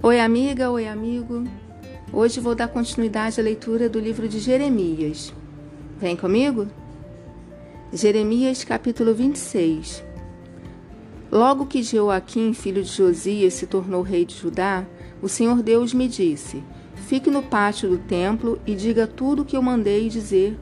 Oi, 0.00 0.20
amiga, 0.20 0.70
oi, 0.70 0.86
amigo. 0.86 1.42
Hoje 2.12 2.38
vou 2.38 2.54
dar 2.54 2.68
continuidade 2.68 3.40
à 3.40 3.42
leitura 3.42 3.88
do 3.88 3.98
livro 3.98 4.28
de 4.28 4.38
Jeremias. 4.38 5.34
Vem 5.98 6.14
comigo? 6.14 6.68
Jeremias, 7.92 8.62
capítulo 8.62 9.12
26. 9.12 10.04
Logo 11.32 11.66
que 11.66 11.82
Joaquim, 11.82 12.54
filho 12.54 12.80
de 12.80 12.88
Josias, 12.88 13.54
se 13.54 13.66
tornou 13.66 14.02
rei 14.02 14.24
de 14.24 14.36
Judá, 14.36 14.86
o 15.20 15.28
Senhor 15.28 15.64
Deus 15.64 15.92
me 15.92 16.06
disse: 16.06 16.62
Fique 16.94 17.28
no 17.28 17.42
pátio 17.42 17.90
do 17.90 17.98
templo 17.98 18.60
e 18.64 18.76
diga 18.76 19.04
tudo 19.04 19.42
o 19.42 19.44
que 19.44 19.56
eu 19.56 19.62
mandei 19.62 20.08
dizer 20.08 20.56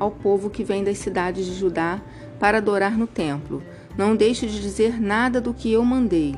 ao 0.00 0.10
povo 0.10 0.48
que 0.48 0.64
vem 0.64 0.82
das 0.82 0.96
cidades 0.96 1.44
de 1.44 1.54
Judá 1.54 2.00
para 2.40 2.56
adorar 2.56 2.96
no 2.96 3.06
templo. 3.06 3.62
Não 3.98 4.16
deixe 4.16 4.46
de 4.46 4.62
dizer 4.62 4.98
nada 4.98 5.42
do 5.42 5.52
que 5.52 5.70
eu 5.70 5.84
mandei. 5.84 6.34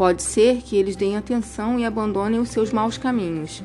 Pode 0.00 0.22
ser 0.22 0.62
que 0.62 0.76
eles 0.76 0.96
deem 0.96 1.18
atenção 1.18 1.78
e 1.78 1.84
abandonem 1.84 2.40
os 2.40 2.48
seus 2.48 2.72
maus 2.72 2.96
caminhos. 2.96 3.62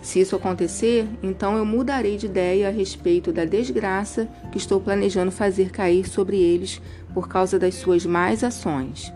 Se 0.00 0.18
isso 0.18 0.34
acontecer, 0.34 1.06
então 1.22 1.54
eu 1.58 1.66
mudarei 1.66 2.16
de 2.16 2.24
ideia 2.24 2.68
a 2.68 2.70
respeito 2.70 3.30
da 3.30 3.44
desgraça 3.44 4.26
que 4.50 4.56
estou 4.56 4.80
planejando 4.80 5.30
fazer 5.30 5.70
cair 5.70 6.08
sobre 6.08 6.38
eles 6.38 6.80
por 7.12 7.28
causa 7.28 7.58
das 7.58 7.74
suas 7.74 8.06
más 8.06 8.42
ações. 8.42 9.12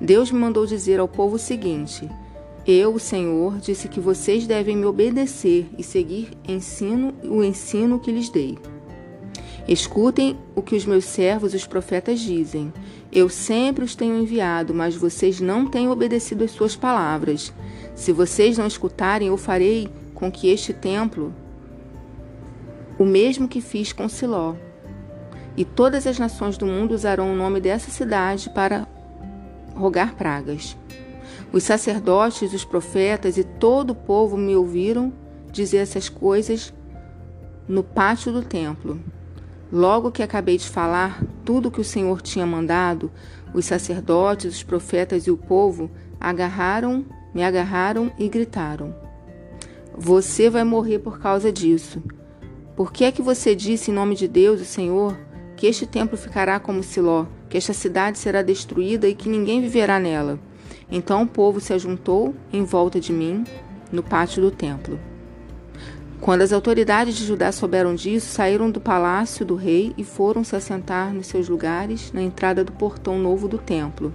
Deus 0.00 0.32
me 0.32 0.38
mandou 0.38 0.64
dizer 0.64 1.00
ao 1.00 1.06
povo 1.06 1.36
o 1.36 1.38
seguinte: 1.38 2.08
Eu, 2.66 2.94
o 2.94 2.98
Senhor, 2.98 3.58
disse 3.58 3.88
que 3.88 4.00
vocês 4.00 4.46
devem 4.46 4.74
me 4.74 4.86
obedecer 4.86 5.68
e 5.76 5.82
seguir 5.82 6.30
ensino, 6.48 7.12
o 7.24 7.44
ensino 7.44 8.00
que 8.00 8.10
lhes 8.10 8.30
dei. 8.30 8.56
Escutem 9.68 10.38
o 10.56 10.62
que 10.62 10.74
os 10.74 10.86
meus 10.86 11.04
servos, 11.04 11.52
os 11.52 11.66
profetas, 11.66 12.18
dizem. 12.20 12.72
Eu 13.12 13.28
sempre 13.28 13.84
os 13.84 13.94
tenho 13.94 14.18
enviado, 14.18 14.72
mas 14.72 14.96
vocês 14.96 15.40
não 15.40 15.66
têm 15.66 15.90
obedecido 15.90 16.42
às 16.42 16.52
suas 16.52 16.74
palavras. 16.74 17.52
Se 17.94 18.10
vocês 18.10 18.56
não 18.56 18.66
escutarem, 18.66 19.28
eu 19.28 19.36
farei 19.36 19.90
com 20.14 20.32
que 20.32 20.48
este 20.48 20.72
templo, 20.72 21.34
o 22.98 23.04
mesmo 23.04 23.46
que 23.46 23.60
fiz 23.60 23.92
com 23.92 24.08
Siló, 24.08 24.54
e 25.54 25.66
todas 25.66 26.06
as 26.06 26.18
nações 26.18 26.56
do 26.56 26.64
mundo 26.64 26.94
usarão 26.94 27.30
o 27.30 27.36
nome 27.36 27.60
dessa 27.60 27.90
cidade 27.90 28.48
para 28.48 28.88
rogar 29.74 30.14
pragas. 30.14 30.78
Os 31.52 31.62
sacerdotes, 31.62 32.54
os 32.54 32.64
profetas 32.64 33.36
e 33.36 33.44
todo 33.44 33.90
o 33.90 33.94
povo 33.94 34.36
me 34.36 34.56
ouviram 34.56 35.12
dizer 35.52 35.78
essas 35.78 36.08
coisas 36.08 36.72
no 37.68 37.82
pátio 37.82 38.32
do 38.32 38.42
templo. 38.42 38.98
Logo 39.70 40.10
que 40.10 40.22
acabei 40.22 40.56
de 40.56 40.68
falar 40.68 41.22
tudo 41.44 41.68
o 41.68 41.70
que 41.70 41.80
o 41.80 41.84
Senhor 41.84 42.22
tinha 42.22 42.46
mandado, 42.46 43.10
os 43.52 43.66
sacerdotes, 43.66 44.56
os 44.56 44.62
profetas 44.62 45.26
e 45.26 45.30
o 45.30 45.36
povo 45.36 45.90
agarraram, 46.18 47.04
me 47.34 47.44
agarraram 47.44 48.10
e 48.18 48.28
gritaram: 48.28 48.94
Você 49.94 50.48
vai 50.48 50.64
morrer 50.64 51.00
por 51.00 51.18
causa 51.18 51.52
disso. 51.52 52.02
Por 52.74 52.92
que 52.92 53.04
é 53.04 53.12
que 53.12 53.20
você 53.20 53.54
disse 53.54 53.90
em 53.90 53.94
nome 53.94 54.14
de 54.14 54.26
Deus, 54.26 54.60
o 54.60 54.64
Senhor, 54.64 55.18
que 55.56 55.66
este 55.66 55.86
templo 55.86 56.16
ficará 56.16 56.58
como 56.60 56.82
Siló, 56.82 57.26
que 57.48 57.58
esta 57.58 57.72
cidade 57.72 58.18
será 58.18 58.40
destruída 58.40 59.08
e 59.08 59.14
que 59.14 59.28
ninguém 59.28 59.60
viverá 59.60 59.98
nela? 59.98 60.38
Então 60.90 61.22
o 61.22 61.26
povo 61.26 61.60
se 61.60 61.74
ajuntou 61.74 62.34
em 62.52 62.64
volta 62.64 62.98
de 63.00 63.12
mim 63.12 63.44
no 63.92 64.02
pátio 64.02 64.40
do 64.40 64.50
templo. 64.50 64.98
Quando 66.20 66.42
as 66.42 66.52
autoridades 66.52 67.14
de 67.14 67.24
Judá 67.24 67.52
souberam 67.52 67.94
disso, 67.94 68.26
saíram 68.26 68.70
do 68.70 68.80
palácio 68.80 69.46
do 69.46 69.54
rei 69.54 69.94
e 69.96 70.02
foram 70.02 70.42
se 70.42 70.56
assentar 70.56 71.14
nos 71.14 71.28
seus 71.28 71.48
lugares 71.48 72.12
na 72.12 72.20
entrada 72.20 72.64
do 72.64 72.72
portão 72.72 73.18
novo 73.18 73.46
do 73.46 73.56
templo. 73.56 74.12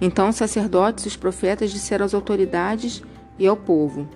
Então 0.00 0.28
os 0.28 0.36
sacerdotes 0.36 1.04
e 1.04 1.08
os 1.08 1.16
profetas 1.16 1.72
disseram 1.72 2.06
às 2.06 2.14
autoridades 2.14 3.02
e 3.38 3.46
ao 3.46 3.56
povo: 3.56 4.08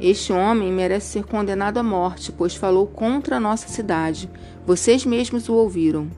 Este 0.00 0.32
homem 0.32 0.72
merece 0.72 1.12
ser 1.12 1.24
condenado 1.24 1.78
à 1.78 1.82
morte, 1.82 2.32
pois 2.32 2.54
falou 2.54 2.86
contra 2.86 3.36
a 3.36 3.40
nossa 3.40 3.68
cidade. 3.68 4.28
Vocês 4.66 5.04
mesmos 5.04 5.50
o 5.50 5.54
ouviram. 5.54 6.08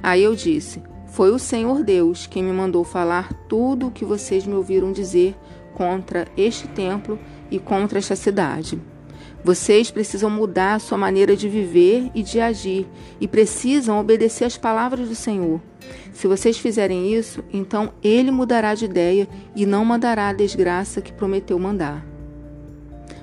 Aí 0.00 0.22
eu 0.22 0.36
disse: 0.36 0.80
Foi 1.08 1.32
o 1.32 1.40
Senhor 1.40 1.82
Deus 1.82 2.26
quem 2.26 2.42
me 2.42 2.52
mandou 2.52 2.84
falar 2.84 3.32
tudo 3.48 3.88
o 3.88 3.90
que 3.90 4.04
vocês 4.04 4.46
me 4.46 4.54
ouviram 4.54 4.92
dizer 4.92 5.36
contra 5.74 6.28
este 6.36 6.68
templo 6.68 7.18
e 7.50 7.58
contra 7.58 7.98
esta 7.98 8.14
cidade. 8.14 8.80
Vocês 9.44 9.90
precisam 9.90 10.30
mudar 10.30 10.74
a 10.74 10.78
sua 10.78 10.96
maneira 10.96 11.34
de 11.34 11.48
viver 11.48 12.10
e 12.14 12.22
de 12.22 12.40
agir 12.40 12.86
e 13.20 13.26
precisam 13.26 13.98
obedecer 13.98 14.44
às 14.44 14.56
palavras 14.56 15.08
do 15.08 15.16
Senhor. 15.16 15.60
Se 16.12 16.28
vocês 16.28 16.58
fizerem 16.58 17.12
isso, 17.12 17.42
então 17.52 17.92
Ele 18.04 18.30
mudará 18.30 18.74
de 18.74 18.84
ideia 18.84 19.28
e 19.56 19.66
não 19.66 19.84
mandará 19.84 20.28
a 20.28 20.32
desgraça 20.32 21.00
que 21.00 21.12
prometeu 21.12 21.58
mandar. 21.58 22.06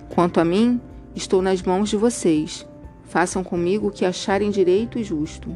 Quanto 0.09 0.41
a 0.41 0.45
mim, 0.45 0.81
estou 1.15 1.41
nas 1.41 1.61
mãos 1.61 1.89
de 1.89 1.95
vocês. 1.95 2.67
Façam 3.05 3.41
comigo 3.41 3.87
o 3.87 3.91
que 3.91 4.03
acharem 4.03 4.51
direito 4.51 4.99
e 4.99 5.03
justo. 5.03 5.55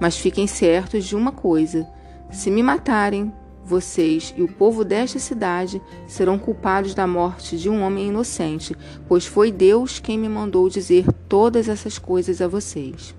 Mas 0.00 0.16
fiquem 0.16 0.46
certos 0.46 1.04
de 1.04 1.14
uma 1.14 1.30
coisa: 1.30 1.86
se 2.30 2.50
me 2.50 2.62
matarem, 2.62 3.30
vocês 3.64 4.34
e 4.36 4.42
o 4.42 4.48
povo 4.48 4.84
desta 4.84 5.18
cidade 5.18 5.80
serão 6.06 6.38
culpados 6.38 6.94
da 6.94 7.06
morte 7.06 7.56
de 7.56 7.68
um 7.68 7.82
homem 7.82 8.08
inocente, 8.08 8.76
pois 9.08 9.26
foi 9.26 9.50
Deus 9.50 9.98
quem 9.98 10.18
me 10.18 10.28
mandou 10.28 10.68
dizer 10.68 11.06
todas 11.28 11.68
essas 11.68 11.98
coisas 11.98 12.40
a 12.40 12.48
vocês. 12.48 13.14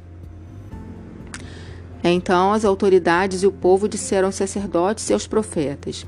Então 2.03 2.53
as 2.53 2.63
autoridades 2.63 3.41
e 3.41 3.47
o 3.47 3.51
povo 3.51 3.89
disseram 3.89 4.27
aos 4.27 4.35
sacerdotes 4.35 5.09
e 5.09 5.13
aos 5.13 5.25
profetas: 5.25 6.05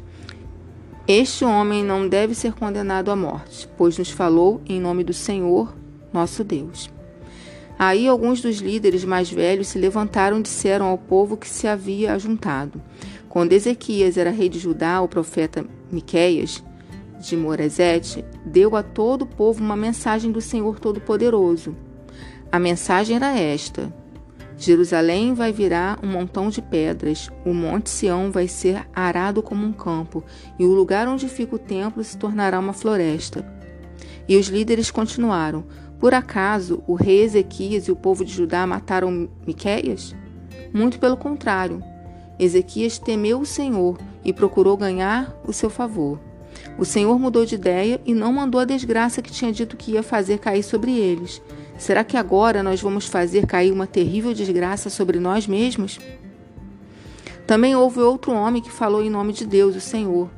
Este 1.08 1.44
homem 1.44 1.84
não 1.84 2.08
deve 2.08 2.36
ser 2.36 2.54
condenado 2.54 3.10
à 3.10 3.16
morte, 3.16 3.68
pois 3.76 3.98
nos 3.98 4.12
falou 4.12 4.62
em 4.68 4.80
nome 4.80 5.04
do 5.04 5.14
Senhor, 5.14 5.76
nosso 6.14 6.44
Deus. 6.44 6.90
Aí 7.80 8.08
alguns 8.08 8.42
dos 8.42 8.58
líderes 8.58 9.06
mais 9.06 9.30
velhos 9.30 9.68
se 9.68 9.78
levantaram 9.78 10.40
e 10.40 10.44
disseram 10.44 10.88
ao 10.88 10.98
povo 10.98 11.38
que 11.38 11.48
se 11.48 11.68
havia 11.68 12.14
ajuntado: 12.14 12.82
quando 13.30 13.54
Ezequias 13.54 14.18
era 14.18 14.32
rei 14.32 14.50
de 14.50 14.60
Judá, 14.60 15.02
o 15.02 15.08
profeta 15.08 15.66
Miqueias 15.92 16.64
de 17.20 17.36
Moresete 17.36 18.24
deu 18.46 18.76
a 18.76 18.84
todo 18.84 19.24
o 19.24 19.28
povo 19.28 19.64
uma 19.64 19.76
mensagem 19.76 20.32
do 20.32 20.42
Senhor 20.42 20.80
Todo-Poderoso. 20.80 21.76
A 22.52 22.60
mensagem 22.60 23.16
era 23.16 23.38
esta: 23.38 23.94
Jerusalém 24.58 25.34
vai 25.34 25.52
virar 25.52 26.00
um 26.04 26.08
montão 26.08 26.50
de 26.50 26.62
pedras, 26.62 27.30
o 27.46 27.54
monte 27.54 27.90
Sião 27.90 28.32
vai 28.32 28.48
ser 28.48 28.88
arado 28.94 29.42
como 29.42 29.66
um 29.66 29.74
campo, 29.74 30.24
e 30.58 30.66
o 30.66 30.74
lugar 30.74 31.08
onde 31.08 31.28
fica 31.28 31.56
o 31.56 31.60
templo 31.60 32.04
se 32.04 32.18
tornará 32.18 32.60
uma 32.60 32.74
floresta. 32.74 33.46
E 34.28 34.38
os 34.38 34.48
líderes 34.48 34.90
continuaram: 34.92 35.66
Por 36.00 36.14
acaso 36.14 36.84
o 36.88 36.96
rei 36.96 37.24
Ezequias 37.24 37.88
e 37.88 37.92
o 37.92 37.96
povo 37.96 38.24
de 38.24 38.34
Judá 38.34 38.66
mataram 38.66 39.30
Miqueias? 39.46 40.16
Muito 40.74 41.00
pelo 41.00 41.18
contrário. 41.18 41.82
Ezequias 42.40 43.00
temeu 43.00 43.40
o 43.40 43.46
Senhor 43.46 43.98
e 44.24 44.32
procurou 44.32 44.78
ganhar 44.78 45.36
o 45.46 45.52
seu 45.52 45.70
favor. 45.70 46.20
O 46.78 46.86
Senhor 46.86 47.18
mudou 47.18 47.46
de 47.46 47.56
ideia 47.56 48.00
e 48.06 48.14
não 48.14 48.32
mandou 48.32 48.62
a 48.62 48.66
desgraça 48.66 49.22
que 49.22 49.32
tinha 49.32 49.52
dito 49.52 49.78
que 49.78 49.94
ia 49.94 50.04
fazer 50.04 50.38
cair 50.40 50.64
sobre 50.64 50.92
eles. 50.92 51.42
Será 51.78 52.04
que 52.04 52.18
agora 52.18 52.62
nós 52.64 52.82
vamos 52.82 53.06
fazer 53.06 53.46
cair 53.46 53.72
uma 53.72 53.88
terrível 53.88 54.34
desgraça 54.34 54.90
sobre 54.90 55.20
nós 55.20 55.48
mesmos? 55.48 56.00
Também 57.46 57.76
houve 57.76 58.00
outro 58.00 58.34
homem 58.34 58.62
que 58.62 58.72
falou 58.72 59.02
em 59.02 59.10
nome 59.10 59.34
de 59.34 59.46
Deus, 59.46 59.76
o 59.76 59.82
Senhor. 59.82 60.30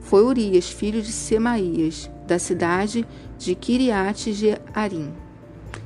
Foi 0.00 0.24
Urias, 0.24 0.68
filho 0.68 1.02
de 1.02 1.12
Semaías, 1.12 2.10
da 2.26 2.38
cidade 2.38 3.06
de 3.38 3.54
Kiriat 3.54 4.32
Jearim. 4.32 5.12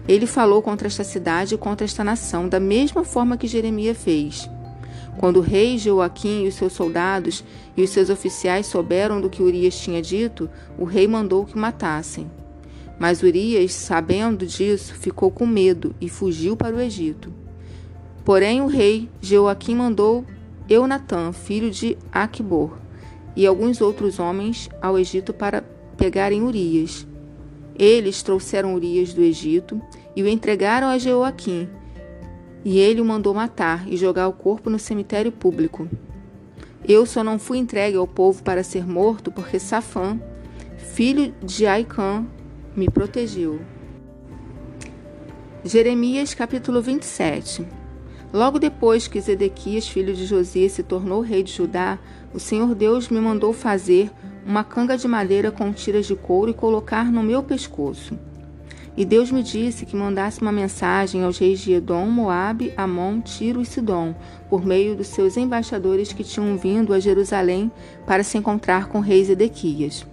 Ele 0.07 0.27
falou 0.27 0.63
contra 0.63 0.87
esta 0.87 1.03
cidade 1.03 1.55
e 1.55 1.59
contra 1.59 1.85
esta 1.85 2.05
nação, 2.05 2.49
da 2.49 2.61
mesma 2.61 3.05
forma 3.05 3.37
que 3.37 3.47
Jeremias 3.47 3.97
fez. 3.97 4.49
Quando 5.19 5.39
o 5.39 5.43
rei 5.43 5.79
Joaquim 5.79 6.45
e 6.45 6.49
os 6.49 6.55
seus 6.55 6.73
soldados 6.73 7.45
e 7.77 7.83
os 7.83 7.91
seus 7.91 8.11
oficiais 8.11 8.67
souberam 8.67 9.21
do 9.21 9.31
que 9.31 9.43
Urias 9.43 9.79
tinha 9.79 10.03
dito, 10.03 10.51
o 10.79 10.85
rei 10.85 11.07
mandou 11.07 11.45
que 11.45 11.55
o 11.55 11.59
matassem. 11.59 12.31
Mas 12.99 13.23
Urias, 13.23 13.73
sabendo 13.73 14.47
disso, 14.47 14.95
ficou 14.95 15.31
com 15.31 15.47
medo 15.47 15.95
e 16.01 16.09
fugiu 16.09 16.57
para 16.57 16.75
o 16.75 16.81
Egito. 16.81 17.33
Porém, 18.25 18.61
o 18.61 18.67
rei 18.67 19.09
Joaquim 19.21 19.75
mandou 19.75 20.25
Eunatã, 20.69 21.33
filho 21.33 21.71
de 21.71 21.97
Aquibor, 22.13 22.79
e 23.37 23.47
alguns 23.47 23.81
outros 23.81 24.19
homens 24.19 24.69
ao 24.81 24.99
Egito 24.99 25.33
para 25.33 25.63
pegarem 25.97 26.43
Urias. 26.43 27.07
Eles 27.77 28.23
trouxeram 28.23 28.75
Urias 28.75 29.13
do 29.13 29.23
Egito 29.23 29.81
e 30.15 30.23
o 30.23 30.29
entregaram 30.29 30.89
a 30.89 30.99
Joaquim, 30.99 31.69
e 32.65 32.79
ele 32.79 33.01
o 33.01 33.05
mandou 33.05 33.35
matar 33.35 33.87
e 33.87 33.97
jogar 33.97 34.27
o 34.29 34.33
corpo 34.33 34.71
no 34.71 34.79
cemitério 34.79 35.31
público. 35.31 35.89
Eu 36.87 37.05
só 37.07 37.23
não 37.23 37.39
fui 37.39 37.59
entregue 37.59 37.97
ao 37.97 38.07
povo 38.07 38.43
para 38.43 38.63
ser 38.63 38.87
morto 38.87 39.31
porque 39.31 39.59
Safã, 39.59 40.19
filho 40.77 41.35
de 41.43 41.67
Aicã, 41.67 42.25
me 42.75 42.89
protegeu. 42.89 43.61
Jeremias 45.65 46.35
capítulo 46.35 46.83
27 46.83 47.67
Logo 48.35 48.59
depois 48.59 49.07
que 49.07 49.21
Zedequias, 49.21 49.87
filho 49.87 50.13
de 50.13 50.27
Josias, 50.27 50.73
se 50.73 50.83
tornou 50.83 51.21
rei 51.21 51.41
de 51.45 51.53
Judá, 51.53 52.01
o 52.35 52.41
Senhor 52.41 52.75
Deus 52.75 53.09
me 53.09 53.21
mandou 53.21 53.53
fazer 53.53 54.11
uma 54.45 54.65
canga 54.65 54.99
de 54.99 55.07
madeira 55.07 55.53
com 55.53 55.73
tiras 55.73 56.05
de 56.05 56.17
couro 56.17 56.51
e 56.51 56.55
colocar 56.55 57.13
no 57.13 57.23
meu 57.23 57.45
pescoço. 57.45 58.19
E 58.97 59.05
Deus 59.05 59.33
me 59.33 59.43
disse 59.43 59.85
que 59.85 59.97
mandasse 59.97 60.41
uma 60.41 60.53
mensagem 60.53 61.25
aos 61.25 61.39
reis 61.39 61.59
de 61.59 61.73
Edom, 61.73 62.07
Moabe, 62.07 62.73
Amon, 62.77 63.21
Tiro 63.21 63.61
e 63.61 63.67
Sidom, 63.67 64.15
por 64.49 64.65
meio 64.65 64.95
dos 64.95 65.09
seus 65.09 65.37
embaixadores 65.37 66.13
que 66.13 66.23
tinham 66.23 66.57
vindo 66.57 66.95
a 66.95 67.01
Jerusalém 67.01 67.73
para 68.07 68.23
se 68.23 68.39
encontrar 68.39 68.87
com 68.87 68.99
o 68.99 69.03
rei 69.03 69.25
Zedequias. 69.25 70.07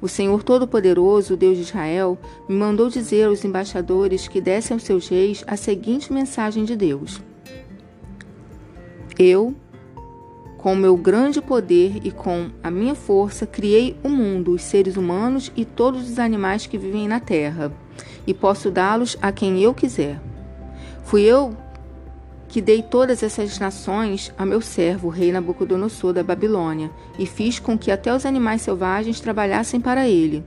O 0.00 0.08
Senhor 0.08 0.44
Todo-Poderoso, 0.44 1.36
Deus 1.36 1.56
de 1.56 1.64
Israel, 1.64 2.16
me 2.48 2.54
mandou 2.54 2.88
dizer 2.88 3.24
aos 3.24 3.44
embaixadores 3.44 4.28
que 4.28 4.40
dessem 4.40 4.74
aos 4.74 4.84
seus 4.84 5.08
reis 5.08 5.44
a 5.46 5.56
seguinte 5.56 6.12
mensagem 6.12 6.64
de 6.64 6.76
Deus: 6.76 7.20
Eu, 9.18 9.54
com 10.60 10.76
meu 10.76 10.94
grande 10.94 11.40
poder 11.40 12.02
e 12.04 12.10
com 12.10 12.50
a 12.62 12.70
minha 12.70 12.94
força, 12.94 13.46
criei 13.46 13.96
o 14.02 14.10
mundo, 14.10 14.52
os 14.52 14.60
seres 14.60 14.94
humanos 14.94 15.50
e 15.56 15.64
todos 15.64 16.10
os 16.10 16.18
animais 16.18 16.66
que 16.66 16.76
vivem 16.76 17.08
na 17.08 17.18
terra 17.18 17.72
e 18.26 18.34
posso 18.34 18.70
dá-los 18.70 19.16
a 19.22 19.32
quem 19.32 19.62
eu 19.62 19.72
quiser. 19.72 20.20
Fui 21.02 21.22
eu 21.22 21.56
que 22.46 22.60
dei 22.60 22.82
todas 22.82 23.22
essas 23.22 23.58
nações 23.58 24.34
a 24.36 24.44
meu 24.44 24.60
servo, 24.60 25.08
o 25.08 25.10
rei 25.10 25.32
Nabucodonosor 25.32 26.12
da 26.12 26.22
Babilônia, 26.22 26.90
e 27.18 27.24
fiz 27.24 27.58
com 27.58 27.78
que 27.78 27.90
até 27.90 28.14
os 28.14 28.26
animais 28.26 28.60
selvagens 28.60 29.18
trabalhassem 29.18 29.80
para 29.80 30.06
ele. 30.06 30.44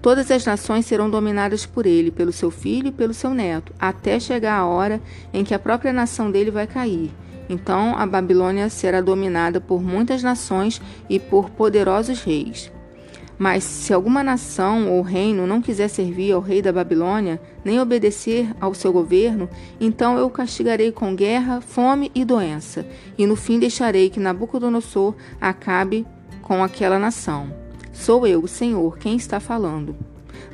Todas 0.00 0.30
as 0.30 0.46
nações 0.46 0.86
serão 0.86 1.10
dominadas 1.10 1.66
por 1.66 1.86
ele, 1.86 2.12
pelo 2.12 2.30
seu 2.30 2.52
filho 2.52 2.86
e 2.86 2.92
pelo 2.92 3.12
seu 3.12 3.34
neto, 3.34 3.72
até 3.80 4.20
chegar 4.20 4.60
a 4.60 4.66
hora 4.66 5.00
em 5.34 5.42
que 5.42 5.54
a 5.54 5.58
própria 5.58 5.92
nação 5.92 6.30
dele 6.30 6.52
vai 6.52 6.68
cair. 6.68 7.10
Então 7.50 7.96
a 7.98 8.06
Babilônia 8.06 8.68
será 8.68 9.00
dominada 9.00 9.60
por 9.60 9.82
muitas 9.82 10.22
nações 10.22 10.80
e 11.08 11.18
por 11.18 11.50
poderosos 11.50 12.22
reis. 12.22 12.70
Mas 13.36 13.64
se 13.64 13.92
alguma 13.92 14.22
nação 14.22 14.88
ou 14.92 15.02
reino 15.02 15.46
não 15.48 15.60
quiser 15.60 15.88
servir 15.88 16.30
ao 16.30 16.40
rei 16.40 16.62
da 16.62 16.72
Babilônia, 16.72 17.40
nem 17.64 17.80
obedecer 17.80 18.54
ao 18.60 18.72
seu 18.72 18.92
governo, 18.92 19.48
então 19.80 20.16
eu 20.16 20.26
o 20.26 20.30
castigarei 20.30 20.92
com 20.92 21.16
guerra, 21.16 21.60
fome 21.60 22.12
e 22.14 22.24
doença, 22.24 22.86
e 23.18 23.26
no 23.26 23.34
fim 23.34 23.58
deixarei 23.58 24.10
que 24.10 24.20
Nabucodonosor 24.20 25.16
acabe 25.40 26.06
com 26.42 26.62
aquela 26.62 26.98
nação. 26.98 27.52
Sou 27.92 28.26
eu, 28.26 28.46
Senhor, 28.46 28.96
quem 28.98 29.16
está 29.16 29.40
falando. 29.40 29.96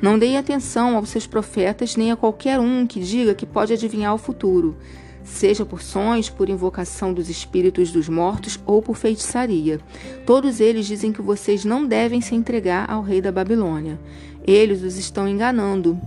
Não 0.01 0.17
dei 0.17 0.35
atenção 0.35 0.95
aos 0.95 1.09
seus 1.09 1.27
profetas, 1.27 1.95
nem 1.95 2.11
a 2.11 2.15
qualquer 2.15 2.59
um 2.59 2.87
que 2.87 3.01
diga 3.01 3.35
que 3.35 3.45
pode 3.45 3.73
adivinhar 3.73 4.15
o 4.15 4.17
futuro 4.17 4.75
seja 5.27 5.65
por 5.65 5.81
sonhos, 5.81 6.29
por 6.29 6.49
invocação 6.49 7.13
dos 7.13 7.29
espíritos 7.29 7.91
dos 7.91 8.07
mortos 8.07 8.59
ou 8.65 8.81
por 8.81 8.95
feitiçaria. 8.95 9.79
Todos 10.25 10.59
eles 10.59 10.85
dizem 10.85 11.11
que 11.11 11.21
vocês 11.21 11.65
não 11.65 11.85
devem 11.85 12.21
se 12.21 12.33
entregar 12.33 12.89
ao 12.89 13.03
rei 13.03 13.21
da 13.21 13.31
Babilônia. 13.31 13.99
Eles 14.45 14.81
os 14.81 14.97
estão 14.97 15.27
enganando 15.27 15.99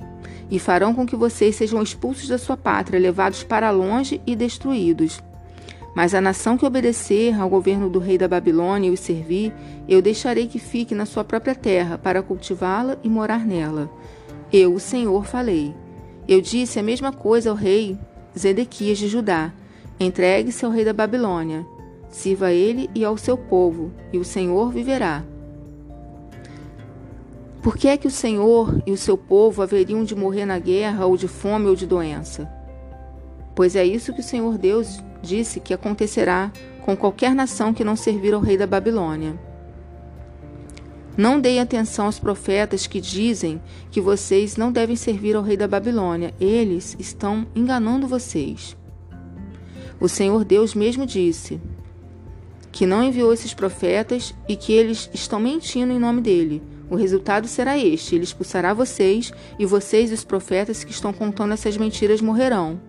e 0.50 0.58
farão 0.58 0.94
com 0.94 1.06
que 1.06 1.14
vocês 1.14 1.54
sejam 1.54 1.82
expulsos 1.82 2.28
da 2.28 2.38
sua 2.38 2.56
pátria, 2.56 2.98
levados 2.98 3.44
para 3.44 3.70
longe 3.70 4.20
e 4.26 4.34
destruídos. 4.34 5.22
Mas 5.94 6.14
a 6.14 6.20
nação 6.20 6.56
que 6.56 6.64
obedecer 6.64 7.38
ao 7.38 7.48
governo 7.48 7.88
do 7.88 7.98
rei 7.98 8.16
da 8.16 8.26
Babilônia 8.26 8.88
e 8.88 8.92
o 8.92 8.96
servir, 8.96 9.52
eu 9.88 10.00
deixarei 10.00 10.46
que 10.46 10.58
fique 10.58 10.94
na 10.94 11.04
sua 11.04 11.24
própria 11.24 11.54
terra, 11.54 11.98
para 11.98 12.22
cultivá-la 12.22 12.96
e 13.04 13.08
morar 13.08 13.44
nela. 13.44 13.90
Eu, 14.52 14.74
o 14.74 14.80
Senhor, 14.80 15.24
falei. 15.26 15.74
Eu 16.26 16.40
disse 16.40 16.78
a 16.78 16.82
mesma 16.82 17.12
coisa 17.12 17.50
ao 17.50 17.56
rei 17.56 17.98
Zedequias 18.38 18.98
de 18.98 19.08
Judá: 19.08 19.52
Entregue-se 19.98 20.64
ao 20.64 20.70
rei 20.70 20.84
da 20.84 20.92
Babilônia, 20.92 21.66
sirva 22.08 22.46
a 22.46 22.52
ele 22.52 22.88
e 22.94 23.04
ao 23.04 23.16
seu 23.16 23.36
povo, 23.36 23.92
e 24.12 24.18
o 24.18 24.24
Senhor 24.24 24.70
viverá. 24.70 25.24
Por 27.62 27.76
que 27.76 27.88
é 27.88 27.96
que 27.96 28.06
o 28.06 28.10
Senhor 28.10 28.82
e 28.86 28.92
o 28.92 28.96
seu 28.96 29.18
povo 29.18 29.62
haveriam 29.62 30.02
de 30.02 30.14
morrer 30.14 30.46
na 30.46 30.58
guerra, 30.58 31.04
ou 31.04 31.16
de 31.16 31.28
fome, 31.28 31.66
ou 31.66 31.76
de 31.76 31.86
doença? 31.86 32.50
Pois 33.54 33.76
é 33.76 33.84
isso 33.84 34.14
que 34.14 34.20
o 34.20 34.24
Senhor 34.24 34.56
Deus 34.56 35.02
disse 35.20 35.60
que 35.60 35.74
acontecerá 35.74 36.50
com 36.82 36.96
qualquer 36.96 37.34
nação 37.34 37.74
que 37.74 37.84
não 37.84 37.96
servir 37.96 38.32
ao 38.32 38.40
rei 38.40 38.56
da 38.56 38.66
Babilônia. 38.66 39.38
Não 41.16 41.40
deem 41.40 41.60
atenção 41.60 42.06
aos 42.06 42.18
profetas 42.18 42.86
que 42.86 43.00
dizem 43.00 43.60
que 43.90 44.00
vocês 44.00 44.56
não 44.56 44.70
devem 44.70 44.96
servir 44.96 45.36
ao 45.36 45.42
rei 45.42 45.56
da 45.56 45.66
Babilônia. 45.66 46.34
Eles 46.40 46.96
estão 46.98 47.46
enganando 47.54 48.06
vocês. 48.06 48.76
O 50.00 50.08
Senhor 50.08 50.44
Deus 50.44 50.74
mesmo 50.74 51.04
disse 51.04 51.60
que 52.72 52.86
não 52.86 53.02
enviou 53.02 53.32
esses 53.32 53.52
profetas 53.52 54.34
e 54.48 54.56
que 54.56 54.72
eles 54.72 55.10
estão 55.12 55.40
mentindo 55.40 55.92
em 55.92 55.98
nome 55.98 56.20
dele. 56.20 56.62
O 56.88 56.96
resultado 56.96 57.46
será 57.46 57.78
este: 57.78 58.14
ele 58.14 58.24
expulsará 58.24 58.72
vocês, 58.72 59.32
e 59.58 59.66
vocês, 59.66 60.10
os 60.12 60.24
profetas 60.24 60.82
que 60.84 60.90
estão 60.90 61.12
contando 61.12 61.52
essas 61.52 61.76
mentiras, 61.76 62.20
morrerão. 62.20 62.80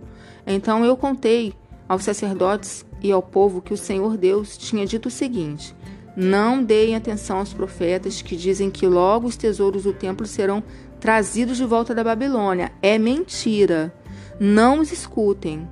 Então 0.46 0.86
eu 0.86 0.96
contei 0.96 1.54
aos 1.88 2.04
sacerdotes 2.04 2.86
e 3.02 3.12
ao 3.12 3.22
povo 3.22 3.62
que 3.62 3.74
o 3.74 3.78
Senhor 3.78 4.16
Deus 4.18 4.58
tinha 4.58 4.86
dito 4.86 5.08
o 5.08 5.12
seguinte: 5.12 5.76
não 6.16 6.64
deem 6.64 6.96
atenção 6.96 7.40
aos 7.40 7.54
profetas 7.54 8.22
que 8.22 8.36
dizem 8.36 8.70
que 8.70 8.86
logo 8.86 9.28
os 9.28 9.38
tesouros 9.38 9.84
do 9.84 9.94
templo 9.94 10.26
serão 10.26 10.64
trazidos 11.00 11.58
de 11.58 11.66
volta 11.66 11.96
da 11.96 12.04
Babilônia. 12.04 12.72
É 12.82 12.98
mentira. 12.98 13.94
Não 14.40 14.80
os 14.80 14.92
escutem. 14.92 15.68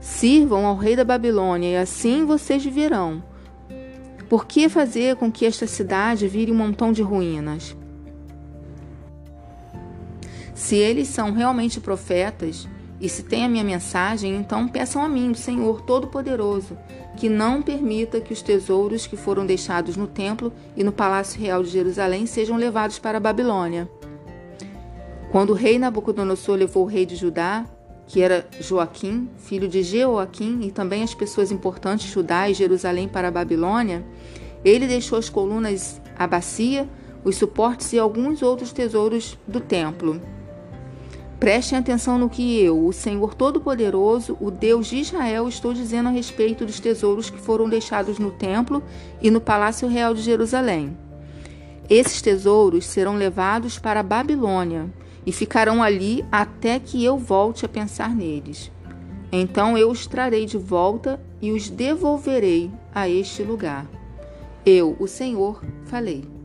Sirvam 0.00 0.66
ao 0.66 0.76
rei 0.76 0.96
da 0.96 1.04
Babilônia 1.04 1.68
e 1.68 1.76
assim 1.76 2.24
vocês 2.24 2.64
viverão. 2.64 3.22
Por 4.28 4.46
que 4.46 4.68
fazer 4.68 5.16
com 5.16 5.30
que 5.30 5.44
esta 5.44 5.66
cidade 5.66 6.28
vire 6.28 6.52
um 6.52 6.56
montão 6.56 6.92
de 6.92 7.02
ruínas? 7.02 7.76
Se 10.54 10.76
eles 10.76 11.08
são 11.08 11.32
realmente 11.32 11.80
profetas, 11.80 12.68
e 13.00 13.08
se 13.08 13.22
tem 13.22 13.44
a 13.44 13.48
minha 13.48 13.64
mensagem, 13.64 14.36
então 14.36 14.68
peçam 14.68 15.02
a 15.02 15.08
mim, 15.08 15.30
o 15.30 15.34
Senhor 15.34 15.80
Todo-Poderoso, 15.80 16.76
que 17.16 17.30
não 17.30 17.62
permita 17.62 18.20
que 18.20 18.32
os 18.32 18.42
tesouros 18.42 19.06
que 19.06 19.16
foram 19.16 19.46
deixados 19.46 19.96
no 19.96 20.06
templo 20.06 20.52
e 20.76 20.84
no 20.84 20.92
palácio 20.92 21.40
real 21.40 21.62
de 21.62 21.70
Jerusalém 21.70 22.26
sejam 22.26 22.56
levados 22.56 22.98
para 22.98 23.16
a 23.16 23.20
Babilônia. 23.20 23.88
Quando 25.32 25.50
o 25.50 25.54
rei 25.54 25.78
Nabucodonosor 25.78 26.56
levou 26.56 26.84
o 26.84 26.88
rei 26.88 27.06
de 27.06 27.16
Judá, 27.16 27.64
que 28.06 28.20
era 28.20 28.46
Joaquim, 28.60 29.30
filho 29.38 29.68
de 29.68 29.82
Jeoaquim, 29.82 30.60
e 30.62 30.70
também 30.70 31.02
as 31.02 31.14
pessoas 31.14 31.50
importantes 31.50 32.06
de 32.06 32.12
Judá 32.12 32.50
e 32.50 32.54
Jerusalém 32.54 33.08
para 33.08 33.28
a 33.28 33.30
Babilônia, 33.30 34.04
ele 34.64 34.86
deixou 34.86 35.18
as 35.18 35.30
colunas, 35.30 36.02
a 36.18 36.26
bacia, 36.26 36.86
os 37.24 37.36
suportes 37.36 37.92
e 37.92 37.98
alguns 37.98 38.42
outros 38.42 38.72
tesouros 38.72 39.38
do 39.46 39.60
templo. 39.60 40.20
Prestem 41.40 41.78
atenção 41.78 42.18
no 42.18 42.28
que 42.28 42.60
eu, 42.60 42.86
o 42.86 42.92
Senhor 42.92 43.34
Todo-Poderoso, 43.34 44.36
o 44.38 44.50
Deus 44.50 44.88
de 44.88 44.96
Israel, 44.96 45.48
estou 45.48 45.72
dizendo 45.72 46.10
a 46.10 46.12
respeito 46.12 46.66
dos 46.66 46.78
tesouros 46.78 47.30
que 47.30 47.38
foram 47.38 47.66
deixados 47.66 48.18
no 48.18 48.30
templo 48.30 48.82
e 49.22 49.30
no 49.30 49.40
palácio 49.40 49.88
real 49.88 50.12
de 50.12 50.20
Jerusalém. 50.20 50.94
Esses 51.88 52.20
tesouros 52.20 52.84
serão 52.84 53.16
levados 53.16 53.78
para 53.78 54.00
a 54.00 54.02
Babilônia 54.02 54.92
e 55.24 55.32
ficarão 55.32 55.82
ali 55.82 56.22
até 56.30 56.78
que 56.78 57.02
eu 57.02 57.16
volte 57.16 57.64
a 57.64 57.68
pensar 57.68 58.14
neles. 58.14 58.70
Então 59.32 59.78
eu 59.78 59.90
os 59.90 60.06
trarei 60.06 60.44
de 60.44 60.58
volta 60.58 61.18
e 61.40 61.52
os 61.52 61.70
devolverei 61.70 62.70
a 62.94 63.08
este 63.08 63.42
lugar. 63.42 63.86
Eu, 64.66 64.94
o 65.00 65.06
Senhor, 65.06 65.64
falei. 65.86 66.39